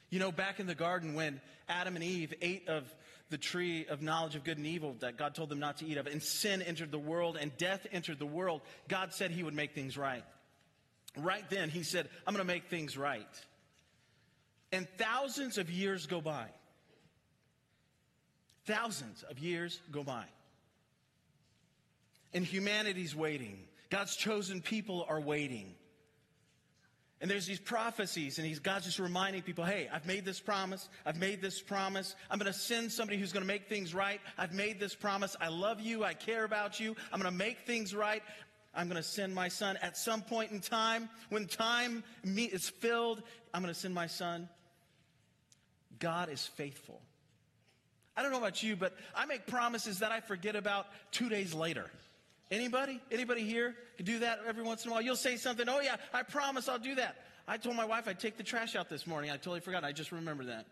You 0.10 0.20
know, 0.20 0.32
back 0.32 0.60
in 0.60 0.68
the 0.68 0.76
garden 0.76 1.16
when 1.16 1.42
Adam 1.68 1.96
and 1.96 2.04
Eve 2.04 2.34
ate 2.42 2.68
of 2.68 2.94
the 3.30 3.38
tree 3.38 3.88
of 3.88 4.02
knowledge 4.02 4.36
of 4.36 4.44
good 4.44 4.58
and 4.58 4.68
evil 4.68 4.96
that 5.00 5.18
God 5.18 5.34
told 5.34 5.50
them 5.50 5.60
not 5.60 5.78
to 5.78 5.88
eat 5.88 5.98
of, 5.98 6.06
and 6.06 6.22
sin 6.22 6.62
entered 6.62 6.92
the 6.92 7.00
world 7.00 7.36
and 7.40 7.56
death 7.58 7.88
entered 7.92 8.20
the 8.20 8.26
world, 8.26 8.62
God 8.88 9.12
said 9.14 9.32
he 9.32 9.42
would 9.42 9.56
make 9.56 9.74
things 9.74 9.98
right. 9.98 10.24
Right 11.18 11.48
then, 11.50 11.70
he 11.70 11.84
said, 11.84 12.10
I'm 12.28 12.34
going 12.34 12.46
to 12.46 12.54
make 12.54 12.70
things 12.70 12.98
right. 12.98 13.28
And 14.72 14.88
thousands 14.98 15.58
of 15.58 15.70
years 15.70 16.06
go 16.06 16.22
by. 16.22 16.48
Thousands 18.66 19.24
of 19.24 19.40
years 19.40 19.80
go 19.92 20.04
by. 20.04 20.26
And 22.34 22.46
humanity's 22.46 23.16
waiting. 23.16 23.60
God's 23.90 24.16
chosen 24.16 24.62
people 24.62 25.06
are 25.08 25.20
waiting. 25.20 25.76
And 27.24 27.32
there's 27.32 27.46
these 27.46 27.58
prophecies, 27.58 28.38
and 28.38 28.46
he's, 28.46 28.60
God's 28.60 28.84
just 28.84 29.00
reminding 29.00 29.44
people, 29.44 29.64
hey, 29.64 29.88
I've 29.94 30.06
made 30.06 30.26
this 30.26 30.42
promise. 30.42 30.90
I've 31.06 31.16
made 31.16 31.42
this 31.42 31.62
promise. 31.62 32.18
I'm 32.30 32.38
going 32.38 32.52
to 32.52 32.60
send 32.60 32.92
somebody 32.92 33.18
who's 33.18 33.32
going 33.32 33.44
to 33.44 33.48
make 33.48 33.70
things 33.70 33.96
right. 33.96 34.20
I've 34.38 34.54
made 34.54 34.78
this 34.78 34.94
promise. 34.94 35.34
I 35.40 35.48
love 35.48 35.80
you. 35.80 36.04
I 36.04 36.16
care 36.16 36.44
about 36.44 36.82
you. 36.82 36.98
I'm 37.14 37.22
going 37.22 37.32
to 37.32 37.38
make 37.38 37.60
things 37.60 37.96
right. 37.96 38.22
I'm 38.76 38.90
going 38.90 39.02
to 39.02 39.08
send 39.08 39.34
my 39.34 39.48
son 39.48 39.78
at 39.82 39.96
some 39.96 40.22
point 40.22 40.52
in 40.52 40.60
time. 40.60 41.08
When 41.30 41.48
time 41.48 42.04
is 42.26 42.68
filled, 42.68 43.24
I'm 43.54 43.62
going 43.62 43.74
to 43.74 43.80
send 43.80 43.94
my 43.94 44.08
son. 44.08 44.50
God 46.00 46.30
is 46.30 46.46
faithful. 46.46 47.02
I 48.18 48.22
don't 48.22 48.32
know 48.34 48.38
about 48.38 48.62
you, 48.62 48.76
but 48.76 48.98
I 49.16 49.28
make 49.28 49.48
promises 49.48 50.00
that 50.00 50.12
I 50.12 50.20
forget 50.20 50.58
about 50.58 50.88
two 51.12 51.30
days 51.30 51.54
later. 51.54 51.90
Anybody? 52.54 53.02
Anybody 53.12 53.42
here 53.42 53.76
can 53.98 54.06
do 54.06 54.20
that 54.20 54.42
every 54.48 54.64
once 54.64 54.86
in 54.86 54.92
a 54.92 54.94
while? 54.94 55.02
You'll 55.02 55.16
say 55.16 55.38
something, 55.38 55.68
oh 55.68 55.80
yeah, 55.80 55.96
I 56.14 56.22
promise 56.22 56.70
I'll 56.70 56.78
do 56.78 56.94
that. 56.96 57.16
I 57.48 57.58
told 57.58 57.76
my 57.76 57.86
wife 57.86 58.08
I'd 58.08 58.20
take 58.20 58.38
the 58.38 58.44
trash 58.44 58.76
out 58.76 58.90
this 58.90 59.08
morning. 59.08 59.32
I 59.32 59.38
totally 59.38 59.60
forgot. 59.60 59.84
I 59.84 59.92
just 59.92 60.12
remember 60.12 60.46
that. 60.46 60.68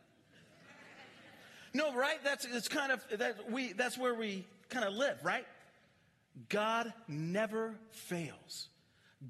No, 1.74 1.94
right? 1.96 2.24
That's 2.24 2.46
it's 2.46 2.68
kind 2.68 2.92
of 2.92 3.04
that 3.18 3.50
we 3.52 3.74
that's 3.74 3.98
where 3.98 4.14
we 4.14 4.46
kind 4.70 4.86
of 4.86 4.94
live, 4.94 5.18
right? 5.24 5.46
God 6.50 6.94
never 7.08 7.76
fails. 7.92 8.68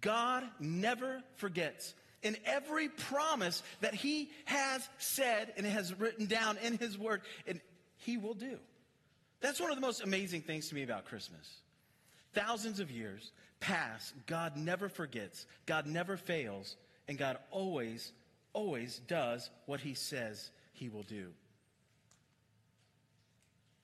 God 0.01 0.43
never 0.59 1.23
forgets. 1.35 1.93
In 2.21 2.35
every 2.45 2.89
promise 2.89 3.63
that 3.79 3.93
he 3.93 4.29
has 4.45 4.87
said 4.97 5.53
and 5.55 5.65
has 5.65 5.97
written 5.97 6.25
down 6.25 6.57
in 6.57 6.77
his 6.77 6.97
word, 6.97 7.21
and 7.47 7.61
he 7.97 8.17
will 8.17 8.33
do. 8.33 8.57
That's 9.39 9.59
one 9.59 9.69
of 9.71 9.77
the 9.77 9.81
most 9.81 10.01
amazing 10.03 10.41
things 10.41 10.69
to 10.69 10.75
me 10.75 10.83
about 10.83 11.05
Christmas. 11.05 11.60
Thousands 12.33 12.79
of 12.79 12.91
years 12.91 13.31
pass, 13.59 14.13
God 14.25 14.55
never 14.55 14.89
forgets, 14.89 15.45
God 15.65 15.85
never 15.85 16.17
fails, 16.17 16.75
and 17.07 17.17
God 17.17 17.37
always, 17.51 18.11
always 18.53 18.99
does 19.07 19.49
what 19.65 19.79
he 19.79 19.93
says 19.93 20.51
he 20.73 20.89
will 20.89 21.03
do. 21.03 21.27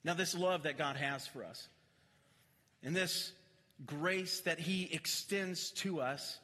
Now, 0.04 0.13
this 0.13 0.36
love 0.36 0.63
that 0.63 0.77
God 0.77 0.96
has 0.96 1.27
for 1.27 1.44
us, 1.44 1.68
and 2.84 2.96
this 2.96 3.34
grace 3.86 4.39
that 4.42 4.60
he 4.60 4.89
extends 4.92 5.72
to 5.72 6.00
us, 6.00 6.39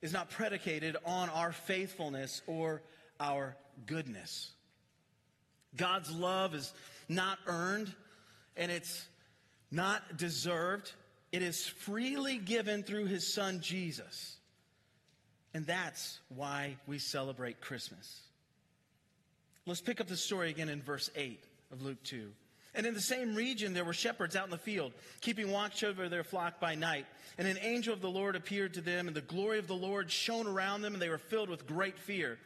is 0.00 0.12
not 0.12 0.30
predicated 0.30 0.96
on 1.04 1.28
our 1.28 1.52
faithfulness 1.52 2.42
or 2.46 2.82
our 3.20 3.56
goodness. 3.86 4.50
God's 5.76 6.10
love 6.10 6.54
is 6.54 6.72
not 7.08 7.38
earned 7.46 7.92
and 8.56 8.70
it's 8.70 9.06
not 9.70 10.16
deserved. 10.16 10.92
It 11.32 11.42
is 11.42 11.66
freely 11.66 12.36
given 12.36 12.82
through 12.82 13.06
his 13.06 13.32
son 13.32 13.60
Jesus. 13.60 14.36
And 15.54 15.66
that's 15.66 16.18
why 16.28 16.76
we 16.86 16.98
celebrate 16.98 17.60
Christmas. 17.60 18.20
Let's 19.66 19.80
pick 19.80 20.00
up 20.00 20.08
the 20.08 20.16
story 20.16 20.50
again 20.50 20.68
in 20.68 20.82
verse 20.82 21.10
8 21.16 21.42
of 21.72 21.82
Luke 21.82 22.02
2. 22.04 22.30
And 22.74 22.86
in 22.86 22.94
the 22.94 23.00
same 23.00 23.34
region, 23.34 23.74
there 23.74 23.84
were 23.84 23.92
shepherds 23.92 24.34
out 24.34 24.46
in 24.46 24.50
the 24.50 24.58
field, 24.58 24.92
keeping 25.20 25.50
watch 25.50 25.84
over 25.84 26.08
their 26.08 26.24
flock 26.24 26.58
by 26.58 26.74
night. 26.74 27.06
And 27.36 27.46
an 27.46 27.58
angel 27.60 27.92
of 27.92 28.00
the 28.00 28.10
Lord 28.10 28.34
appeared 28.34 28.74
to 28.74 28.80
them, 28.80 29.08
and 29.08 29.16
the 29.16 29.20
glory 29.20 29.58
of 29.58 29.66
the 29.66 29.74
Lord 29.74 30.10
shone 30.10 30.46
around 30.46 30.80
them, 30.80 30.94
and 30.94 31.02
they 31.02 31.10
were 31.10 31.18
filled 31.18 31.50
with 31.50 31.66
great 31.66 31.98
fear. 31.98 32.38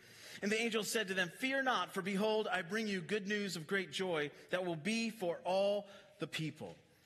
And 0.42 0.50
the 0.50 0.60
angel 0.60 0.82
said 0.82 1.08
to 1.08 1.14
them, 1.14 1.30
Fear 1.38 1.62
not, 1.62 1.94
for 1.94 2.02
behold, 2.02 2.48
I 2.52 2.62
bring 2.62 2.88
you 2.88 3.00
good 3.00 3.28
news 3.28 3.56
of 3.56 3.66
great 3.66 3.92
joy 3.92 4.30
that 4.50 4.66
will 4.66 4.76
be 4.76 5.10
for 5.10 5.38
all 5.44 5.86
the 6.18 6.26
people. 6.26 6.76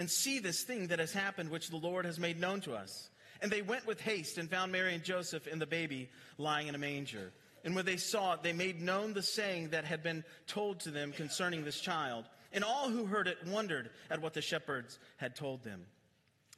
and 0.00 0.10
see 0.10 0.38
this 0.38 0.62
thing 0.62 0.86
that 0.86 0.98
has 0.98 1.12
happened, 1.12 1.50
which 1.50 1.68
the 1.68 1.76
Lord 1.76 2.06
has 2.06 2.18
made 2.18 2.40
known 2.40 2.62
to 2.62 2.72
us. 2.72 3.10
And 3.42 3.52
they 3.52 3.60
went 3.60 3.86
with 3.86 4.00
haste 4.00 4.38
and 4.38 4.48
found 4.48 4.72
Mary 4.72 4.94
and 4.94 5.04
Joseph 5.04 5.46
and 5.46 5.60
the 5.60 5.66
baby 5.66 6.08
lying 6.38 6.68
in 6.68 6.74
a 6.74 6.78
manger. 6.78 7.32
And 7.66 7.76
when 7.76 7.84
they 7.84 7.98
saw 7.98 8.32
it, 8.32 8.42
they 8.42 8.54
made 8.54 8.80
known 8.80 9.12
the 9.12 9.22
saying 9.22 9.68
that 9.68 9.84
had 9.84 10.02
been 10.02 10.24
told 10.46 10.80
to 10.80 10.90
them 10.90 11.12
concerning 11.12 11.64
this 11.64 11.78
child. 11.78 12.24
And 12.50 12.64
all 12.64 12.88
who 12.88 13.04
heard 13.04 13.28
it 13.28 13.46
wondered 13.46 13.90
at 14.10 14.22
what 14.22 14.32
the 14.32 14.40
shepherds 14.40 14.98
had 15.18 15.36
told 15.36 15.64
them. 15.64 15.84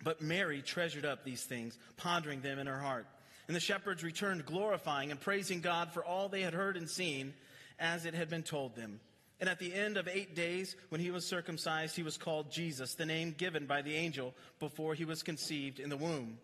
But 0.04 0.22
Mary 0.22 0.62
treasured 0.62 1.04
up 1.04 1.24
these 1.24 1.42
things, 1.42 1.76
pondering 1.96 2.42
them 2.42 2.60
in 2.60 2.68
her 2.68 2.78
heart. 2.78 3.08
And 3.48 3.56
the 3.56 3.60
shepherds 3.60 4.04
returned, 4.04 4.46
glorifying 4.46 5.10
and 5.10 5.20
praising 5.20 5.62
God 5.62 5.90
for 5.90 6.04
all 6.04 6.28
they 6.28 6.42
had 6.42 6.54
heard 6.54 6.76
and 6.76 6.88
seen, 6.88 7.34
as 7.80 8.06
it 8.06 8.14
had 8.14 8.30
been 8.30 8.44
told 8.44 8.76
them. 8.76 9.00
And 9.42 9.48
at 9.50 9.58
the 9.58 9.74
end 9.74 9.96
of 9.96 10.06
eight 10.06 10.36
days, 10.36 10.76
when 10.90 11.00
he 11.00 11.10
was 11.10 11.26
circumcised, 11.26 11.96
he 11.96 12.04
was 12.04 12.16
called 12.16 12.52
Jesus, 12.52 12.94
the 12.94 13.04
name 13.04 13.34
given 13.36 13.66
by 13.66 13.82
the 13.82 13.92
angel 13.92 14.34
before 14.60 14.94
he 14.94 15.04
was 15.04 15.24
conceived 15.24 15.80
in 15.80 15.90
the 15.90 15.96
womb. 15.96 16.38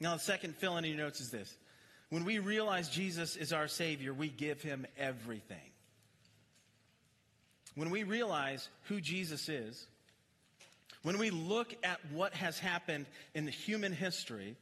Now, 0.00 0.14
the 0.14 0.20
second 0.20 0.56
fill 0.56 0.78
in 0.78 0.86
your 0.86 0.96
notes 0.96 1.20
is 1.20 1.30
this. 1.30 1.54
When 2.08 2.24
we 2.24 2.38
realize 2.38 2.88
Jesus 2.88 3.36
is 3.36 3.52
our 3.52 3.68
Savior, 3.68 4.14
we 4.14 4.30
give 4.30 4.62
him 4.62 4.86
everything. 4.96 5.58
When 7.74 7.90
we 7.90 8.04
realize 8.04 8.70
who 8.84 9.02
Jesus 9.02 9.50
is, 9.50 9.86
when 11.02 11.18
we 11.18 11.28
look 11.28 11.76
at 11.84 12.00
what 12.10 12.32
has 12.32 12.58
happened 12.58 13.04
in 13.34 13.44
the 13.44 13.50
human 13.50 13.92
history, 13.92 14.56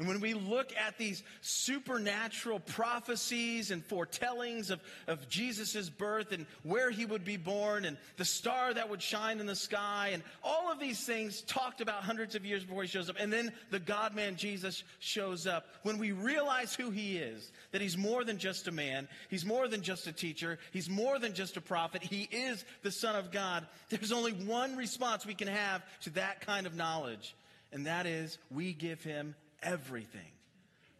and 0.00 0.08
when 0.08 0.20
we 0.20 0.32
look 0.32 0.72
at 0.76 0.96
these 0.96 1.22
supernatural 1.42 2.58
prophecies 2.58 3.70
and 3.70 3.84
foretellings 3.84 4.70
of, 4.70 4.80
of 5.06 5.28
Jesus' 5.28 5.90
birth 5.90 6.32
and 6.32 6.46
where 6.62 6.90
he 6.90 7.04
would 7.04 7.22
be 7.22 7.36
born 7.36 7.84
and 7.84 7.98
the 8.16 8.24
star 8.24 8.72
that 8.72 8.88
would 8.88 9.02
shine 9.02 9.40
in 9.40 9.46
the 9.46 9.54
sky 9.54 10.12
and 10.14 10.22
all 10.42 10.72
of 10.72 10.80
these 10.80 11.04
things 11.04 11.42
talked 11.42 11.82
about 11.82 12.02
hundreds 12.02 12.34
of 12.34 12.46
years 12.46 12.64
before 12.64 12.80
he 12.80 12.88
shows 12.88 13.10
up, 13.10 13.16
and 13.20 13.30
then 13.30 13.52
the 13.68 13.78
God 13.78 14.14
man 14.14 14.36
Jesus 14.36 14.84
shows 15.00 15.46
up, 15.46 15.66
when 15.82 15.98
we 15.98 16.12
realize 16.12 16.74
who 16.74 16.88
he 16.90 17.18
is, 17.18 17.52
that 17.72 17.82
he's 17.82 17.98
more 17.98 18.24
than 18.24 18.38
just 18.38 18.68
a 18.68 18.72
man, 18.72 19.06
he's 19.28 19.44
more 19.44 19.68
than 19.68 19.82
just 19.82 20.06
a 20.06 20.12
teacher, 20.12 20.58
he's 20.72 20.88
more 20.88 21.18
than 21.18 21.34
just 21.34 21.58
a 21.58 21.60
prophet, 21.60 22.02
he 22.02 22.22
is 22.32 22.64
the 22.82 22.90
Son 22.90 23.16
of 23.16 23.30
God, 23.30 23.66
there's 23.90 24.12
only 24.12 24.32
one 24.32 24.76
response 24.76 25.26
we 25.26 25.34
can 25.34 25.48
have 25.48 25.82
to 26.04 26.10
that 26.10 26.40
kind 26.40 26.66
of 26.66 26.74
knowledge, 26.74 27.36
and 27.70 27.84
that 27.84 28.06
is 28.06 28.38
we 28.50 28.72
give 28.72 29.02
him 29.02 29.34
everything. 29.62 30.20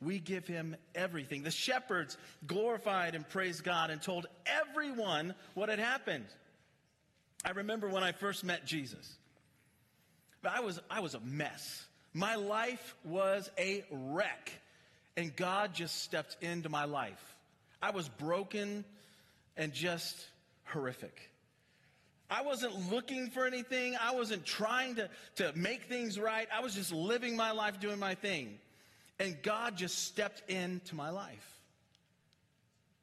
We 0.03 0.19
give 0.19 0.47
him 0.47 0.77
everything. 0.95 1.43
The 1.43 1.51
shepherds 1.51 2.17
glorified 2.47 3.15
and 3.15 3.29
praised 3.29 3.65
God 3.65 3.91
and 3.91 4.01
told 4.01 4.27
everyone 4.47 5.35
what 5.55 5.69
had 5.69 5.79
happened. 5.79 6.27
I 7.45 7.51
remember 7.51 7.89
when 7.89 8.03
I 8.03 8.13
first 8.13 8.45
met 8.45 8.65
Jesus. 8.65 9.17
I 10.45 10.61
was, 10.61 10.81
I 10.91 11.01
was 11.01 11.15
a 11.15 11.21
mess. 11.21 11.85
My 12.15 12.37
life 12.37 12.95
was 13.05 13.51
a 13.59 13.85
wreck. 13.91 14.53
And 15.17 15.35
God 15.37 15.75
just 15.75 16.03
stepped 16.03 16.37
into 16.41 16.69
my 16.69 16.85
life. 16.85 17.37
I 17.83 17.91
was 17.91 18.09
broken 18.09 18.85
and 19.57 19.73
just 19.73 20.17
horrific. 20.65 21.30
I 22.31 22.43
wasn't 22.43 22.93
looking 22.93 23.29
for 23.29 23.45
anything. 23.47 23.97
I 24.01 24.15
wasn't 24.15 24.45
trying 24.45 24.95
to, 24.97 25.11
to 25.37 25.53
make 25.57 25.85
things 25.85 26.19
right. 26.19 26.47
I 26.55 26.61
was 26.61 26.75
just 26.75 26.93
living 26.93 27.37
my 27.37 27.51
life, 27.51 27.81
doing 27.81 27.99
my 27.99 28.15
thing. 28.15 28.59
And 29.19 29.37
God 29.43 29.77
just 29.77 30.07
stepped 30.07 30.49
into 30.49 30.95
my 30.95 31.11
life. 31.11 31.59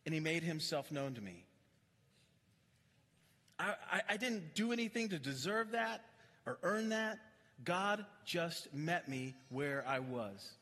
And 0.06 0.14
He 0.14 0.22
made 0.22 0.44
Himself 0.44 0.92
known 0.92 1.14
to 1.16 1.22
me. 1.22 1.44
I, 3.60 3.74
I, 3.92 4.02
I 4.12 4.18
didn't 4.18 4.56
do 4.56 4.72
anything 4.72 5.10
to 5.10 5.20
deserve 5.20 5.72
that 5.72 6.02
or 6.46 6.58
earn 6.64 6.90
that. 6.90 7.20
God 7.64 8.06
just 8.24 8.74
met 8.74 9.10
me 9.10 9.36
where 9.50 9.84
I 9.88 10.00
was. 10.00 10.54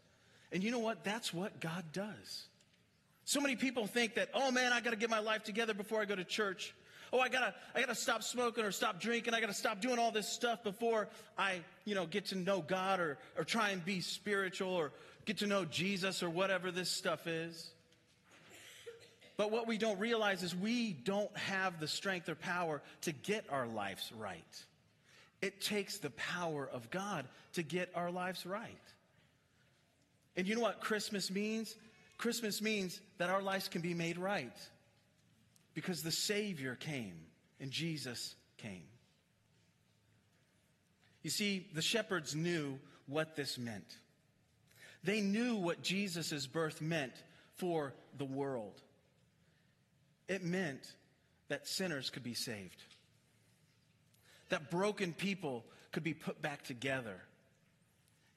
And 0.51 0.63
you 0.63 0.72
know 0.72 0.79
what? 0.79 1.03
That's 1.03 1.34
what 1.34 1.60
God 1.60 1.84
does. 1.91 2.48
So 3.25 3.41
many 3.41 3.55
people 3.55 3.88
think 3.88 4.15
that, 4.15 4.29
oh 4.34 4.51
man, 4.51 4.72
I 4.72 4.81
got 4.81 4.91
to 4.91 4.95
get 4.95 5.10
my 5.10 5.19
life 5.19 5.43
together 5.43 5.74
before 5.74 6.01
I 6.01 6.05
go 6.05 6.15
to 6.15 6.24
church. 6.24 6.74
Oh, 7.13 7.19
I 7.19 7.29
gotta, 7.29 7.53
I 7.74 7.79
gotta 7.79 7.95
stop 7.95 8.24
smoking 8.24 8.63
or 8.63 8.71
stop 8.71 9.00
drinking. 9.00 9.33
I 9.33 9.41
gotta 9.41 9.53
stop 9.53 9.81
doing 9.81 10.00
all 10.00 10.12
this 10.12 10.27
stuff 10.27 10.63
before 10.63 11.07
I, 11.38 11.62
you 11.85 11.95
know, 11.95 12.05
get 12.05 12.27
to 12.27 12.35
know 12.35 12.62
God 12.62 13.00
or, 13.00 13.17
or 13.38 13.43
try 13.43 13.69
and 13.69 13.83
be 13.83 14.01
spiritual 14.01 14.74
or 14.74 14.91
get 15.25 15.39
to 15.39 15.47
know 15.47 15.65
Jesus 15.65 16.24
or 16.24 16.29
whatever 16.29 16.71
this 16.71 16.89
stuff 16.89 17.27
is. 17.27 17.69
But 19.38 19.51
what 19.51 19.67
we 19.67 19.77
don't 19.77 20.00
realize 20.00 20.43
is 20.43 20.55
we 20.55 20.93
don't 20.93 21.35
have 21.38 21.79
the 21.79 21.88
strength 21.88 22.29
or 22.29 22.35
power 22.35 22.81
to 23.01 23.12
get 23.12 23.45
our 23.50 23.67
lives 23.67 24.12
right. 24.17 24.63
It 25.41 25.62
takes 25.62 25.97
the 25.97 26.09
power 26.12 26.69
of 26.71 26.89
God 26.89 27.25
to 27.53 27.63
get 27.63 27.89
our 27.95 28.12
lives 28.12 28.45
right. 28.45 28.71
And 30.38 30.47
you 30.47 30.55
know 30.55 30.62
what 30.62 30.79
Christmas 30.79 31.29
means? 31.29 31.75
Christmas 32.17 32.62
means 32.62 33.01
that 33.17 33.29
our 33.29 33.41
lives 33.41 33.67
can 33.67 33.81
be 33.81 33.93
made 33.93 34.17
right 34.17 34.55
because 35.75 36.01
the 36.01 36.12
Savior 36.12 36.74
came 36.74 37.17
and 37.60 37.70
Jesus 37.70 38.34
came. 38.58 38.88
You 41.22 41.29
see, 41.29 41.67
the 41.74 41.82
shepherds 41.82 42.34
knew 42.34 42.79
what 43.05 43.36
this 43.36 43.60
meant. 43.60 43.98
They 45.03 45.22
knew 45.22 45.58
what 45.58 45.84
Jesus' 45.84 46.48
birth 46.48 46.82
meant 46.82 47.13
for 47.58 47.94
the 48.17 48.25
world. 48.25 48.82
It 50.27 50.44
meant 50.44 50.82
that 51.50 51.67
sinners 51.67 52.10
could 52.10 52.24
be 52.24 52.34
saved, 52.34 52.82
that 54.50 54.72
broken 54.72 55.13
people 55.13 55.63
could 55.91 56.03
be 56.03 56.15
put 56.15 56.41
back 56.41 56.63
together, 56.63 57.22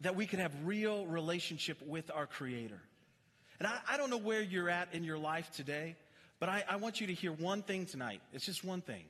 that 0.03 0.15
we 0.15 0.27
could 0.27 0.41
have 0.41 0.53
real 0.65 1.07
relationship 1.07 1.81
with 1.87 2.11
our 2.15 2.27
Creator. 2.27 2.81
And 3.59 3.67
I, 3.67 3.79
I 3.89 3.97
don't 3.97 4.11
know 4.11 4.19
where 4.19 4.43
you're 4.43 4.69
at 4.69 4.93
in 4.93 5.05
your 5.05 5.19
life 5.19 5.51
today, 5.53 5.97
but 6.41 6.49
I, 6.49 6.65
I 6.69 6.77
want 6.77 7.01
you 7.01 7.09
to 7.09 7.15
hear 7.15 7.33
one 7.33 7.63
thing 7.63 7.87
tonight. 7.87 8.21
It's 8.33 8.47
just 8.47 8.65
one 8.65 8.81
thing 8.81 9.05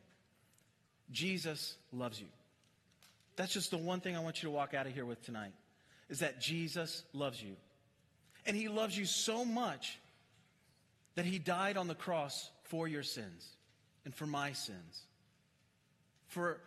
Jesus 1.11 1.77
loves 1.93 2.21
you. 2.21 2.27
That's 3.37 3.53
just 3.53 3.71
the 3.71 3.79
one 3.79 4.01
thing 4.01 4.17
I 4.17 4.21
want 4.21 4.43
you 4.43 4.49
to 4.49 4.55
walk 4.55 4.75
out 4.75 4.87
of 4.87 4.93
here 4.93 5.05
with 5.05 5.23
tonight 5.25 5.53
is 6.09 6.21
that 6.21 6.41
Jesus 6.41 7.05
loves 7.13 7.43
you. 7.43 7.55
And 8.47 8.57
he 8.57 8.69
loves 8.69 8.97
you 8.97 9.05
so 9.05 9.45
much 9.45 9.99
that 11.15 11.25
he 11.25 11.39
died 11.39 11.77
on 11.77 11.87
the 11.87 11.95
cross 11.95 12.51
for 12.65 12.89
your 12.89 13.03
sins 13.03 13.47
and 14.05 14.15
for 14.15 14.27
my 14.27 14.53
sins. 14.53 15.03
For 16.29 16.61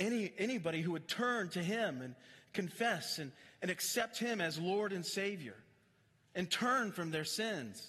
any, 0.00 0.32
anybody 0.38 0.80
who 0.80 0.92
would 0.92 1.08
turn 1.08 1.48
to 1.50 1.62
him 1.62 2.00
and 2.02 2.14
confess 2.52 3.18
and, 3.18 3.32
and 3.62 3.70
accept 3.70 4.18
him 4.18 4.40
as 4.40 4.58
Lord 4.58 4.92
and 4.92 5.04
Savior 5.04 5.56
and 6.34 6.50
turn 6.50 6.92
from 6.92 7.10
their 7.10 7.24
sins. 7.24 7.86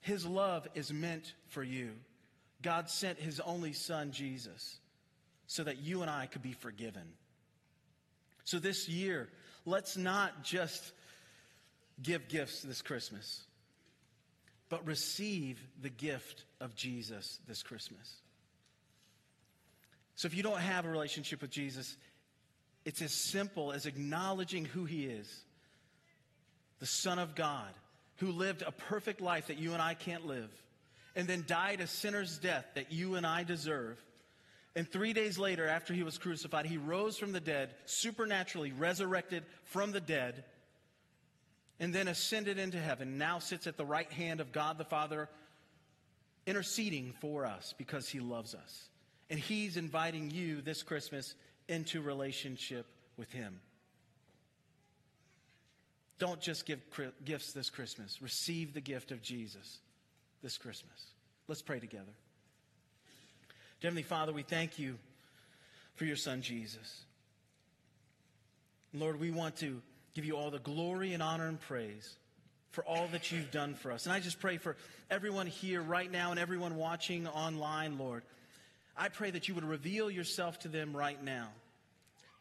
His 0.00 0.26
love 0.26 0.66
is 0.74 0.92
meant 0.92 1.34
for 1.48 1.62
you. 1.62 1.90
God 2.62 2.90
sent 2.90 3.18
his 3.18 3.40
only 3.40 3.72
son, 3.72 4.12
Jesus, 4.12 4.78
so 5.46 5.64
that 5.64 5.78
you 5.78 6.02
and 6.02 6.10
I 6.10 6.26
could 6.26 6.42
be 6.42 6.52
forgiven. 6.52 7.02
So 8.44 8.58
this 8.58 8.88
year, 8.88 9.28
let's 9.64 9.96
not 9.96 10.42
just 10.42 10.92
give 12.02 12.28
gifts 12.28 12.62
this 12.62 12.82
Christmas, 12.82 13.44
but 14.68 14.86
receive 14.86 15.60
the 15.80 15.90
gift 15.90 16.44
of 16.60 16.74
Jesus 16.74 17.38
this 17.46 17.62
Christmas. 17.62 18.16
So 20.16 20.26
if 20.26 20.34
you 20.34 20.42
don't 20.42 20.60
have 20.60 20.84
a 20.84 20.90
relationship 20.90 21.40
with 21.42 21.50
Jesus, 21.50 21.96
it's 22.84 23.02
as 23.02 23.12
simple 23.12 23.72
as 23.72 23.86
acknowledging 23.86 24.64
who 24.64 24.84
he 24.84 25.04
is 25.04 25.44
the 26.78 26.86
Son 26.86 27.18
of 27.18 27.34
God, 27.34 27.68
who 28.20 28.32
lived 28.32 28.62
a 28.62 28.70
perfect 28.70 29.20
life 29.20 29.48
that 29.48 29.58
you 29.58 29.72
and 29.72 29.82
I 29.82 29.94
can't 29.94 30.26
live, 30.26 30.50
and 31.16 31.26
then 31.26 31.44
died 31.46 31.80
a 31.80 31.86
sinner's 31.86 32.38
death 32.38 32.66
that 32.74 32.92
you 32.92 33.16
and 33.16 33.26
I 33.26 33.44
deserve. 33.44 33.98
And 34.76 34.88
three 34.88 35.12
days 35.12 35.38
later, 35.38 35.66
after 35.66 35.92
he 35.92 36.02
was 36.02 36.18
crucified, 36.18 36.66
he 36.66 36.76
rose 36.76 37.16
from 37.16 37.32
the 37.32 37.40
dead, 37.40 37.74
supernaturally 37.86 38.72
resurrected 38.72 39.42
from 39.64 39.90
the 39.90 40.00
dead, 40.00 40.44
and 41.80 41.94
then 41.94 42.08
ascended 42.08 42.58
into 42.58 42.78
heaven, 42.78 43.16
now 43.16 43.38
sits 43.38 43.66
at 43.66 43.78
the 43.78 43.86
right 43.86 44.10
hand 44.12 44.40
of 44.40 44.52
God 44.52 44.76
the 44.76 44.84
Father, 44.84 45.28
interceding 46.46 47.14
for 47.20 47.46
us 47.46 47.74
because 47.78 48.08
he 48.08 48.20
loves 48.20 48.54
us. 48.54 48.88
And 49.30 49.40
he's 49.40 49.76
inviting 49.76 50.30
you 50.30 50.60
this 50.60 50.82
Christmas 50.82 51.34
into 51.68 52.02
relationship 52.02 52.86
with 53.16 53.32
him. 53.32 53.60
Don't 56.20 56.40
just 56.40 56.66
give 56.66 56.80
gifts 57.24 57.52
this 57.52 57.70
Christmas. 57.70 58.20
Receive 58.20 58.74
the 58.74 58.80
gift 58.80 59.10
of 59.10 59.22
Jesus 59.22 59.78
this 60.42 60.58
Christmas. 60.58 61.06
Let's 61.48 61.62
pray 61.62 61.80
together. 61.80 62.12
Heavenly 63.82 64.02
Father, 64.02 64.30
we 64.30 64.42
thank 64.42 64.78
you 64.78 64.98
for 65.94 66.04
your 66.04 66.16
Son, 66.16 66.42
Jesus. 66.42 67.04
Lord, 68.92 69.18
we 69.18 69.30
want 69.30 69.56
to 69.56 69.80
give 70.14 70.26
you 70.26 70.36
all 70.36 70.50
the 70.50 70.58
glory 70.58 71.14
and 71.14 71.22
honor 71.22 71.48
and 71.48 71.58
praise 71.58 72.16
for 72.70 72.84
all 72.84 73.06
that 73.12 73.32
you've 73.32 73.50
done 73.50 73.74
for 73.74 73.90
us. 73.90 74.04
And 74.04 74.12
I 74.12 74.20
just 74.20 74.40
pray 74.40 74.58
for 74.58 74.76
everyone 75.10 75.46
here 75.46 75.80
right 75.80 76.10
now 76.10 76.32
and 76.32 76.38
everyone 76.38 76.76
watching 76.76 77.26
online, 77.28 77.98
Lord. 77.98 78.24
I 78.94 79.08
pray 79.08 79.30
that 79.30 79.48
you 79.48 79.54
would 79.54 79.64
reveal 79.64 80.10
yourself 80.10 80.58
to 80.60 80.68
them 80.68 80.94
right 80.94 81.22
now 81.24 81.48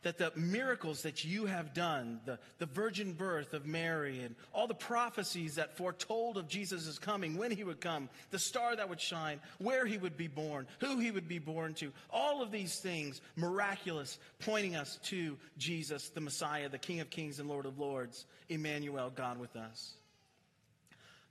that 0.03 0.17
the 0.17 0.31
miracles 0.35 1.01
that 1.01 1.25
you 1.25 1.45
have 1.45 1.73
done, 1.73 2.21
the, 2.25 2.39
the 2.57 2.65
virgin 2.65 3.13
birth 3.13 3.53
of 3.53 3.65
Mary, 3.65 4.21
and 4.21 4.35
all 4.53 4.67
the 4.67 4.73
prophecies 4.73 5.55
that 5.55 5.75
foretold 5.75 6.37
of 6.37 6.47
Jesus' 6.47 6.97
coming, 6.97 7.37
when 7.37 7.51
he 7.51 7.63
would 7.63 7.81
come, 7.81 8.09
the 8.31 8.39
star 8.39 8.75
that 8.75 8.87
would 8.87 9.01
shine, 9.01 9.39
where 9.57 9.85
he 9.85 9.97
would 9.97 10.15
be 10.15 10.27
born, 10.27 10.67
who 10.79 10.99
he 10.99 11.11
would 11.11 11.27
be 11.27 11.39
born 11.39 11.73
to, 11.75 11.91
all 12.09 12.41
of 12.41 12.51
these 12.51 12.79
things 12.79 13.21
miraculous, 13.35 14.19
pointing 14.39 14.75
us 14.75 14.99
to 15.03 15.37
Jesus, 15.57 16.09
the 16.09 16.21
Messiah, 16.21 16.69
the 16.69 16.77
King 16.77 17.01
of 17.01 17.09
Kings 17.09 17.39
and 17.39 17.49
Lord 17.49 17.65
of 17.65 17.77
Lords, 17.77 18.25
Emmanuel, 18.47 19.11
God 19.13 19.37
with 19.37 19.55
us. 19.55 19.95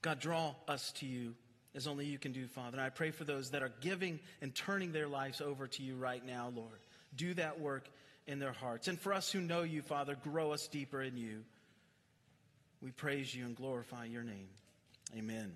God, 0.02 0.20
draw 0.20 0.54
us 0.68 0.92
to 0.92 1.06
you 1.06 1.34
as 1.74 1.86
only 1.86 2.06
you 2.06 2.18
can 2.18 2.32
do, 2.32 2.46
Father. 2.46 2.76
And 2.76 2.80
I 2.80 2.90
pray 2.90 3.10
for 3.10 3.24
those 3.24 3.50
that 3.50 3.62
are 3.62 3.72
giving 3.80 4.20
and 4.42 4.54
turning 4.54 4.92
their 4.92 5.08
lives 5.08 5.40
over 5.40 5.66
to 5.68 5.82
you 5.82 5.96
right 5.96 6.24
now, 6.24 6.52
Lord. 6.54 6.80
Do 7.14 7.34
that 7.34 7.60
work 7.60 7.88
in 8.28 8.38
their 8.38 8.52
hearts. 8.52 8.86
And 8.86 9.00
for 9.00 9.12
us 9.12 9.32
who 9.32 9.40
know 9.40 9.62
you, 9.62 9.82
Father, 9.82 10.14
grow 10.22 10.52
us 10.52 10.68
deeper 10.68 11.02
in 11.02 11.16
you. 11.16 11.42
We 12.80 12.92
praise 12.92 13.34
you 13.34 13.46
and 13.46 13.56
glorify 13.56 14.04
your 14.04 14.22
name. 14.22 14.48
Amen. 15.16 15.52